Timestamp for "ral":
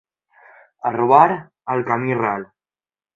2.23-2.49